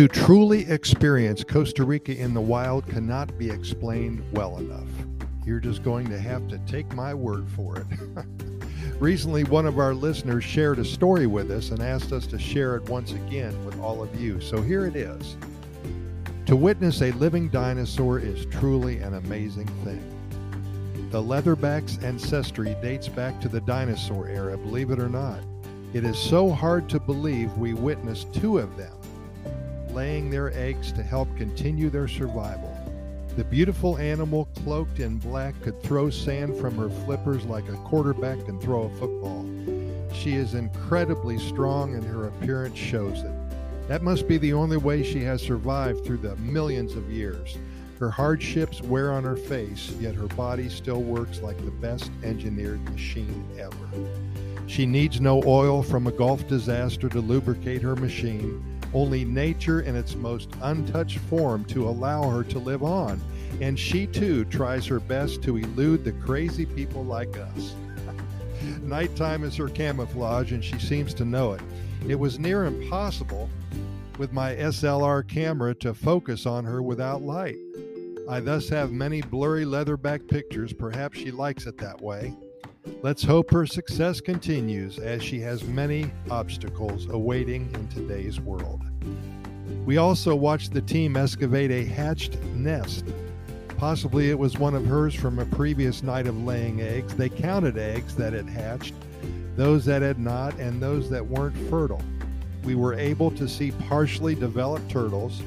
To 0.00 0.08
truly 0.08 0.66
experience 0.70 1.44
Costa 1.44 1.84
Rica 1.84 2.16
in 2.16 2.32
the 2.32 2.40
wild 2.40 2.86
cannot 2.86 3.36
be 3.36 3.50
explained 3.50 4.24
well 4.32 4.56
enough. 4.56 4.88
You're 5.44 5.60
just 5.60 5.82
going 5.82 6.08
to 6.08 6.18
have 6.18 6.48
to 6.48 6.58
take 6.60 6.90
my 6.94 7.12
word 7.12 7.46
for 7.50 7.76
it. 7.76 7.86
Recently, 8.98 9.44
one 9.44 9.66
of 9.66 9.78
our 9.78 9.92
listeners 9.92 10.42
shared 10.42 10.78
a 10.78 10.86
story 10.86 11.26
with 11.26 11.50
us 11.50 11.68
and 11.68 11.82
asked 11.82 12.12
us 12.12 12.26
to 12.28 12.38
share 12.38 12.76
it 12.76 12.88
once 12.88 13.12
again 13.12 13.62
with 13.66 13.78
all 13.78 14.02
of 14.02 14.18
you. 14.18 14.40
So 14.40 14.62
here 14.62 14.86
it 14.86 14.96
is. 14.96 15.36
To 16.46 16.56
witness 16.56 17.02
a 17.02 17.12
living 17.12 17.50
dinosaur 17.50 18.18
is 18.18 18.46
truly 18.46 19.00
an 19.00 19.12
amazing 19.12 19.68
thing. 19.84 20.02
The 21.10 21.22
leatherback's 21.22 22.02
ancestry 22.02 22.74
dates 22.80 23.08
back 23.08 23.38
to 23.42 23.50
the 23.50 23.60
dinosaur 23.60 24.28
era, 24.28 24.56
believe 24.56 24.92
it 24.92 24.98
or 24.98 25.10
not. 25.10 25.40
It 25.92 26.04
is 26.04 26.18
so 26.18 26.50
hard 26.50 26.88
to 26.88 26.98
believe 26.98 27.52
we 27.58 27.74
witnessed 27.74 28.32
two 28.32 28.56
of 28.56 28.78
them 28.78 28.94
laying 29.92 30.30
their 30.30 30.52
eggs 30.56 30.92
to 30.92 31.02
help 31.02 31.34
continue 31.36 31.90
their 31.90 32.08
survival. 32.08 32.76
The 33.36 33.44
beautiful 33.44 33.96
animal 33.98 34.46
cloaked 34.64 34.98
in 34.98 35.18
black 35.18 35.60
could 35.62 35.80
throw 35.82 36.10
sand 36.10 36.56
from 36.56 36.76
her 36.76 36.90
flippers 37.04 37.44
like 37.44 37.68
a 37.68 37.76
quarterback 37.76 38.44
can 38.44 38.60
throw 38.60 38.82
a 38.82 38.90
football. 38.90 39.46
She 40.12 40.34
is 40.34 40.54
incredibly 40.54 41.38
strong 41.38 41.94
and 41.94 42.04
her 42.04 42.26
appearance 42.26 42.76
shows 42.76 43.22
it. 43.22 43.32
That 43.88 44.02
must 44.02 44.28
be 44.28 44.36
the 44.38 44.52
only 44.52 44.76
way 44.76 45.02
she 45.02 45.22
has 45.24 45.40
survived 45.40 46.04
through 46.04 46.18
the 46.18 46.36
millions 46.36 46.96
of 46.96 47.10
years. 47.10 47.56
Her 47.98 48.10
hardships 48.10 48.82
wear 48.82 49.12
on 49.12 49.24
her 49.24 49.36
face, 49.36 49.92
yet 50.00 50.14
her 50.14 50.26
body 50.28 50.68
still 50.68 51.02
works 51.02 51.40
like 51.40 51.62
the 51.64 51.70
best 51.70 52.10
engineered 52.24 52.82
machine 52.90 53.44
ever. 53.58 54.08
She 54.66 54.86
needs 54.86 55.20
no 55.20 55.42
oil 55.44 55.82
from 55.82 56.06
a 56.06 56.12
Gulf 56.12 56.46
disaster 56.48 57.08
to 57.08 57.20
lubricate 57.20 57.82
her 57.82 57.96
machine 57.96 58.62
only 58.94 59.24
nature 59.24 59.80
in 59.80 59.96
its 59.96 60.14
most 60.14 60.50
untouched 60.62 61.18
form 61.18 61.64
to 61.66 61.88
allow 61.88 62.28
her 62.28 62.42
to 62.44 62.58
live 62.58 62.82
on. 62.82 63.20
And 63.60 63.78
she 63.78 64.06
too 64.06 64.44
tries 64.46 64.86
her 64.86 65.00
best 65.00 65.42
to 65.42 65.56
elude 65.56 66.04
the 66.04 66.12
crazy 66.12 66.66
people 66.66 67.04
like 67.04 67.36
us. 67.36 67.74
Nighttime 68.82 69.44
is 69.44 69.56
her 69.56 69.68
camouflage, 69.68 70.52
and 70.52 70.64
she 70.64 70.78
seems 70.78 71.14
to 71.14 71.24
know 71.24 71.52
it. 71.52 71.60
It 72.08 72.18
was 72.18 72.38
near 72.38 72.64
impossible 72.64 73.48
with 74.18 74.32
my 74.32 74.54
SLR 74.54 75.26
camera 75.26 75.74
to 75.76 75.94
focus 75.94 76.46
on 76.46 76.64
her 76.64 76.82
without 76.82 77.22
light. 77.22 77.56
I 78.28 78.40
thus 78.40 78.68
have 78.68 78.92
many 78.92 79.22
blurry 79.22 79.64
leatherback 79.64 80.28
pictures. 80.28 80.72
Perhaps 80.72 81.18
she 81.18 81.30
likes 81.30 81.66
it 81.66 81.78
that 81.78 82.00
way. 82.00 82.36
Let's 83.02 83.22
hope 83.22 83.50
her 83.50 83.66
success 83.66 84.20
continues 84.20 84.98
as 84.98 85.22
she 85.22 85.40
has 85.40 85.64
many 85.64 86.10
obstacles 86.30 87.06
awaiting 87.10 87.70
in 87.74 87.88
today's 87.88 88.40
world. 88.40 88.82
We 89.84 89.98
also 89.98 90.34
watched 90.34 90.72
the 90.72 90.80
team 90.80 91.16
excavate 91.16 91.70
a 91.70 91.84
hatched 91.84 92.40
nest. 92.54 93.04
Possibly 93.76 94.30
it 94.30 94.38
was 94.38 94.58
one 94.58 94.74
of 94.74 94.86
hers 94.86 95.14
from 95.14 95.38
a 95.38 95.46
previous 95.46 96.02
night 96.02 96.26
of 96.26 96.42
laying 96.44 96.80
eggs. 96.80 97.14
They 97.14 97.28
counted 97.28 97.76
eggs 97.76 98.14
that 98.16 98.32
had 98.32 98.48
hatched, 98.48 98.94
those 99.56 99.84
that 99.86 100.02
had 100.02 100.18
not, 100.18 100.54
and 100.58 100.82
those 100.82 101.10
that 101.10 101.26
weren't 101.26 101.56
fertile. 101.68 102.02
We 102.64 102.74
were 102.74 102.94
able 102.94 103.30
to 103.32 103.48
see 103.48 103.72
partially 103.88 104.34
developed 104.34 104.90
turtles. 104.90 105.42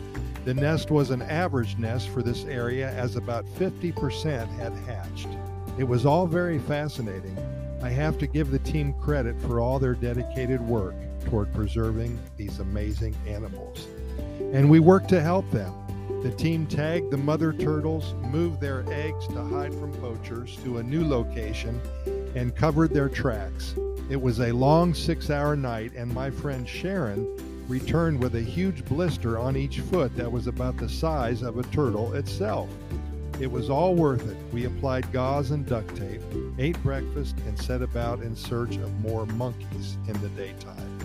The 0.46 0.54
nest 0.54 0.92
was 0.92 1.10
an 1.10 1.22
average 1.24 1.78
nest 1.78 2.10
for 2.10 2.22
this 2.22 2.46
area, 2.46 2.92
as 2.92 3.16
about 3.16 3.46
50% 3.58 4.48
had 4.58 4.74
hatched. 4.88 5.30
It 5.78 5.86
was 5.86 6.06
all 6.06 6.28
very 6.28 6.60
fascinating. 6.60 7.36
I 7.82 7.90
have 7.90 8.20
to 8.20 8.28
give 8.28 8.52
the 8.52 8.60
team 8.60 8.94
credit 8.94 9.42
for 9.42 9.60
all 9.60 9.80
their 9.80 9.96
dedicated 9.96 10.62
work 10.62 10.94
toward 11.26 11.52
preserving 11.52 12.20
these 12.38 12.60
amazing 12.60 13.16
animals. 13.28 13.88
And 14.54 14.70
we 14.70 14.80
worked 14.80 15.10
to 15.10 15.22
help 15.22 15.50
them. 15.52 15.74
The 16.22 16.32
team 16.32 16.68
tagged 16.68 17.10
the 17.12 17.18
mother 17.18 17.52
turtles, 17.54 18.14
moved 18.22 18.62
their 18.62 18.86
eggs 18.92 19.28
to 19.30 19.44
hide 19.44 19.74
from 19.74 19.92
poachers 19.94 20.58
to 20.64 20.78
a 20.78 20.84
new 20.84 21.06
location, 21.08 21.82
and 22.36 22.56
covered 22.56 22.94
their 22.94 23.10
tracks. 23.10 23.74
It 24.10 24.22
was 24.22 24.40
a 24.40 24.52
long 24.52 24.94
six 24.94 25.30
hour 25.30 25.56
night, 25.56 25.94
and 25.96 26.14
my 26.14 26.30
friend 26.30 26.70
Sharon 26.70 27.28
returned 27.68 28.22
with 28.22 28.36
a 28.36 28.42
huge 28.42 28.86
blister 28.86 29.40
on 29.40 29.58
each 29.58 29.80
foot 29.80 30.16
that 30.18 30.32
was 30.32 30.48
about 30.48 30.78
the 30.78 30.90
size 30.90 31.42
of 31.42 31.58
a 31.58 31.64
turtle 31.64 32.14
itself. 32.14 32.70
It 33.40 33.52
was 33.52 33.70
all 33.70 33.96
worth 33.96 34.30
it. 34.30 34.38
We 34.52 34.66
applied 34.66 35.12
gauze 35.12 35.52
and 35.52 35.66
duct 35.66 35.96
tape, 35.96 36.22
ate 36.60 36.82
breakfast, 36.84 37.36
and 37.48 37.60
set 37.60 37.82
about 37.82 38.22
in 38.22 38.36
search 38.36 38.78
of 38.78 39.00
more 39.00 39.26
monkeys 39.26 39.98
in 40.08 40.14
the 40.22 40.30
daytime. 40.30 41.00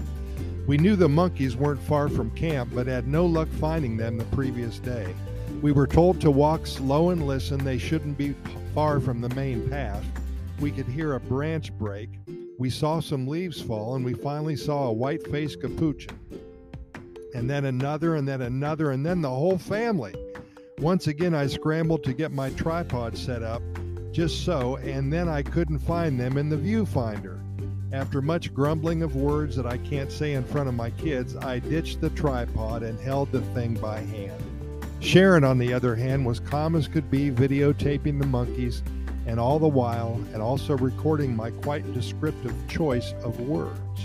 We 0.66 0.77
knew 0.77 0.97
the 0.97 1.09
monkeys 1.09 1.56
weren't 1.56 1.83
far 1.83 2.11
from 2.11 2.31
camp, 2.33 2.71
but 2.75 2.87
had 2.87 3.09
no 3.09 3.25
luck 3.25 3.49
finding 3.59 3.97
them 3.97 4.19
the 4.19 4.25
previous 4.27 4.78
day. 4.78 5.15
We 5.62 5.72
were 5.72 5.87
told 5.87 6.21
to 6.21 6.31
walk 6.31 6.66
slow 6.66 7.11
and 7.11 7.27
listen. 7.27 7.65
They 7.65 7.78
shouldn't 7.78 8.19
be 8.19 8.34
far 8.75 9.00
from 9.00 9.22
the 9.22 9.31
main 9.31 9.69
path. 9.71 10.05
We 10.60 10.71
could 10.71 10.87
hear 10.87 11.15
a 11.15 11.21
branch 11.21 11.72
break. 11.72 12.10
We 12.59 12.69
saw 12.69 13.00
some 13.00 13.27
leaves 13.27 13.60
fall, 13.60 13.95
and 13.95 14.05
we 14.05 14.12
finally 14.12 14.56
saw 14.56 14.89
a 14.89 14.93
white 14.93 15.27
faced 15.28 15.62
capuchin. 15.62 16.19
And 17.34 17.49
then 17.49 17.65
another, 17.65 18.16
and 18.16 18.28
then 18.28 18.43
another, 18.43 18.91
and 18.91 19.05
then 19.05 19.22
the 19.22 19.31
whole 19.31 19.59
family. 19.59 20.15
Once 20.81 21.09
again, 21.09 21.34
I 21.34 21.49
scrambled 21.49 22.05
to 22.05 22.12
get 22.12 22.31
my 22.31 22.50
tripod 22.50 23.19
set 23.19 23.43
up 23.43 23.62
just 24.12 24.44
so, 24.44 24.77
and 24.77 25.12
then 25.12 25.28
I 25.28 25.43
couldn't 25.43 25.81
find 25.81 26.19
them 26.19 26.39
in 26.39 26.49
the 26.49 26.56
viewfinder. 26.56 27.41
After 27.93 28.22
much 28.22 28.55
grumbling 28.55 29.03
of 29.03 29.16
words 29.16 29.56
that 29.56 29.66
I 29.66 29.78
can't 29.78 30.12
say 30.12 30.34
in 30.34 30.44
front 30.44 30.69
of 30.69 30.75
my 30.75 30.91
kids, 30.91 31.34
I 31.34 31.59
ditched 31.59 32.00
the 32.00 32.11
tripod 32.11 32.84
and 32.84 32.99
held 33.00 33.33
the 33.33 33.41
thing 33.55 33.75
by 33.75 34.00
hand. 34.00 34.41
Sharon, 35.00 35.43
on 35.43 35.59
the 35.59 35.72
other 35.72 35.97
hand, 35.97 36.25
was 36.25 36.39
calm 36.39 36.77
as 36.77 36.87
could 36.87 37.10
be, 37.10 37.31
videotaping 37.33 38.21
the 38.21 38.27
monkeys, 38.27 38.84
and 39.27 39.41
all 39.41 39.59
the 39.59 39.66
while, 39.66 40.21
and 40.33 40.41
also 40.41 40.77
recording 40.77 41.34
my 41.34 41.50
quite 41.50 41.93
descriptive 41.93 42.55
choice 42.69 43.15
of 43.25 43.41
words. 43.41 44.00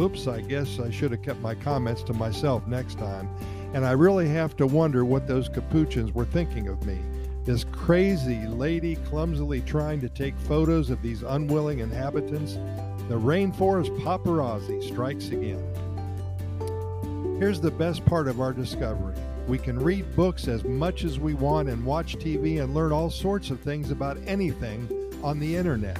Oops, 0.00 0.26
I 0.26 0.40
guess 0.40 0.80
I 0.80 0.90
should 0.90 1.12
have 1.12 1.22
kept 1.22 1.40
my 1.40 1.54
comments 1.54 2.02
to 2.04 2.12
myself 2.12 2.66
next 2.66 2.98
time 2.98 3.28
and 3.74 3.84
I 3.84 3.92
really 3.92 4.28
have 4.28 4.56
to 4.56 4.66
wonder 4.66 5.04
what 5.04 5.26
those 5.26 5.48
capuchins 5.48 6.12
were 6.12 6.24
thinking 6.24 6.68
of 6.68 6.84
me. 6.86 6.98
This 7.44 7.64
crazy 7.64 8.46
lady 8.46 8.96
clumsily 8.96 9.60
trying 9.62 10.00
to 10.00 10.08
take 10.08 10.36
photos 10.40 10.90
of 10.90 11.00
these 11.02 11.22
unwilling 11.22 11.78
inhabitants. 11.78 12.54
The 13.08 13.18
rainforest 13.18 13.98
paparazzi 14.00 14.82
strikes 14.82 15.28
again. 15.28 15.62
Here's 17.38 17.60
the 17.60 17.70
best 17.70 18.04
part 18.04 18.28
of 18.28 18.40
our 18.40 18.52
discovery. 18.52 19.14
We 19.46 19.58
can 19.58 19.78
read 19.78 20.14
books 20.14 20.46
as 20.46 20.64
much 20.64 21.04
as 21.04 21.18
we 21.18 21.32
want 21.32 21.70
and 21.70 21.84
watch 21.84 22.16
TV 22.16 22.62
and 22.62 22.74
learn 22.74 22.92
all 22.92 23.10
sorts 23.10 23.48
of 23.48 23.60
things 23.60 23.90
about 23.90 24.18
anything 24.26 24.88
on 25.22 25.38
the 25.38 25.56
internet. 25.56 25.98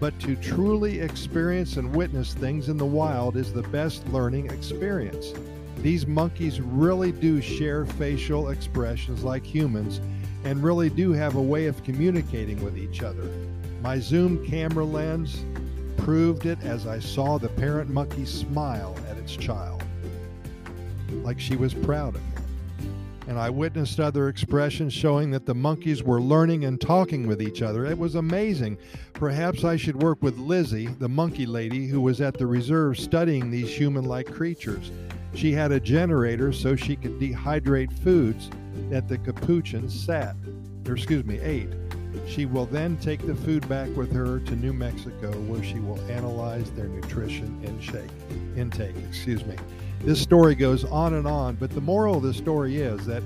But 0.00 0.18
to 0.20 0.34
truly 0.36 1.00
experience 1.00 1.76
and 1.76 1.94
witness 1.94 2.34
things 2.34 2.68
in 2.68 2.78
the 2.78 2.86
wild 2.86 3.36
is 3.36 3.52
the 3.52 3.62
best 3.62 4.06
learning 4.08 4.50
experience. 4.50 5.34
These 5.82 6.06
monkeys 6.06 6.60
really 6.60 7.10
do 7.10 7.40
share 7.40 7.86
facial 7.86 8.50
expressions 8.50 9.24
like 9.24 9.44
humans 9.44 10.00
and 10.44 10.62
really 10.62 10.90
do 10.90 11.12
have 11.12 11.36
a 11.36 11.42
way 11.42 11.66
of 11.66 11.82
communicating 11.84 12.62
with 12.62 12.76
each 12.76 13.02
other. 13.02 13.30
My 13.82 13.98
zoom 13.98 14.46
camera 14.46 14.84
lens 14.84 15.42
proved 15.96 16.44
it 16.44 16.58
as 16.62 16.86
I 16.86 16.98
saw 16.98 17.38
the 17.38 17.48
parent 17.48 17.88
monkey 17.88 18.26
smile 18.26 18.94
at 19.10 19.16
its 19.16 19.34
child, 19.34 19.82
like 21.22 21.40
she 21.40 21.56
was 21.56 21.72
proud 21.72 22.14
of 22.14 22.20
him. 22.20 22.44
And 23.26 23.38
I 23.38 23.48
witnessed 23.48 24.00
other 24.00 24.28
expressions 24.28 24.92
showing 24.92 25.30
that 25.30 25.46
the 25.46 25.54
monkeys 25.54 26.02
were 26.02 26.20
learning 26.20 26.64
and 26.64 26.80
talking 26.80 27.26
with 27.26 27.40
each 27.40 27.62
other. 27.62 27.86
It 27.86 27.96
was 27.96 28.16
amazing. 28.16 28.76
Perhaps 29.14 29.64
I 29.64 29.76
should 29.76 30.02
work 30.02 30.22
with 30.22 30.36
Lizzie, 30.36 30.88
the 30.88 31.08
monkey 31.08 31.46
lady 31.46 31.86
who 31.86 32.00
was 32.00 32.20
at 32.20 32.36
the 32.36 32.46
reserve 32.46 32.98
studying 32.98 33.50
these 33.50 33.74
human 33.74 34.04
like 34.04 34.26
creatures. 34.26 34.90
She 35.34 35.52
had 35.52 35.72
a 35.72 35.80
generator 35.80 36.52
so 36.52 36.76
she 36.76 36.96
could 36.96 37.18
dehydrate 37.18 37.92
foods 37.92 38.50
that 38.90 39.08
the 39.08 39.18
capuchins 39.18 39.98
sat, 39.98 40.34
or 40.86 40.94
excuse 40.94 41.24
me, 41.24 41.38
ate. 41.40 41.70
She 42.26 42.46
will 42.46 42.66
then 42.66 42.96
take 42.98 43.24
the 43.26 43.34
food 43.34 43.68
back 43.68 43.88
with 43.96 44.12
her 44.12 44.40
to 44.40 44.56
New 44.56 44.72
Mexico 44.72 45.30
where 45.42 45.62
she 45.62 45.78
will 45.78 46.00
analyze 46.10 46.70
their 46.72 46.88
nutrition 46.88 47.60
intake. 47.64 48.10
intake, 48.56 48.96
excuse 49.08 49.44
me. 49.44 49.56
This 50.00 50.20
story 50.20 50.54
goes 50.54 50.84
on 50.84 51.14
and 51.14 51.26
on, 51.26 51.56
but 51.56 51.70
the 51.70 51.80
moral 51.80 52.16
of 52.16 52.22
the 52.22 52.34
story 52.34 52.78
is 52.78 53.06
that 53.06 53.22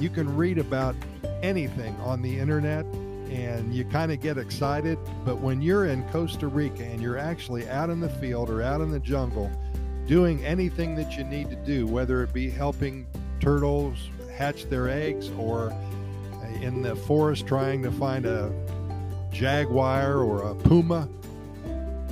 you 0.00 0.10
can 0.10 0.36
read 0.36 0.58
about 0.58 0.94
anything 1.42 1.94
on 1.96 2.22
the 2.22 2.38
internet 2.38 2.84
and 3.30 3.74
you 3.74 3.84
kind 3.86 4.12
of 4.12 4.20
get 4.20 4.36
excited, 4.36 4.98
but 5.24 5.38
when 5.38 5.62
you're 5.62 5.86
in 5.86 6.02
Costa 6.10 6.46
Rica 6.46 6.84
and 6.84 7.00
you're 7.00 7.18
actually 7.18 7.68
out 7.68 7.88
in 7.88 7.98
the 7.98 8.08
field 8.08 8.50
or 8.50 8.62
out 8.62 8.82
in 8.82 8.90
the 8.90 9.00
jungle, 9.00 9.50
doing 10.06 10.44
anything 10.44 10.94
that 10.96 11.16
you 11.16 11.24
need 11.24 11.50
to 11.50 11.56
do, 11.56 11.86
whether 11.86 12.22
it 12.22 12.32
be 12.32 12.50
helping 12.50 13.06
turtles 13.40 14.10
hatch 14.36 14.66
their 14.66 14.88
eggs 14.88 15.30
or 15.38 15.70
uh, 15.70 16.46
in 16.60 16.82
the 16.82 16.94
forest 16.94 17.46
trying 17.46 17.82
to 17.82 17.90
find 17.92 18.26
a 18.26 18.52
jaguar 19.32 20.18
or 20.18 20.42
a 20.42 20.54
puma 20.54 21.08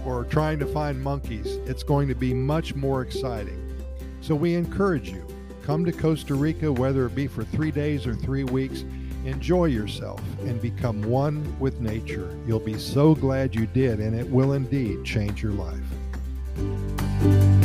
or 0.05 0.25
trying 0.25 0.59
to 0.59 0.67
find 0.67 1.03
monkeys, 1.03 1.57
it's 1.67 1.83
going 1.83 2.09
to 2.09 2.15
be 2.15 2.33
much 2.33 2.75
more 2.75 3.03
exciting. 3.03 3.59
So 4.21 4.35
we 4.35 4.55
encourage 4.55 5.11
you 5.11 5.27
come 5.63 5.85
to 5.85 5.93
Costa 5.93 6.35
Rica, 6.35 6.73
whether 6.73 7.07
it 7.07 7.15
be 7.15 7.27
for 7.27 7.45
three 7.45 7.71
days 7.71 8.07
or 8.07 8.15
three 8.15 8.45
weeks. 8.45 8.85
Enjoy 9.25 9.67
yourself 9.67 10.21
and 10.41 10.61
become 10.63 11.03
one 11.03 11.59
with 11.61 11.81
nature. 11.81 12.35
You'll 12.47 12.59
be 12.59 12.79
so 12.79 13.15
glad 13.15 13.55
you 13.55 13.67
did, 13.67 14.01
and 14.01 14.19
it 14.19 14.27
will 14.27 14.55
indeed 14.55 15.05
change 15.05 15.43
your 15.43 15.53
life. 15.53 17.60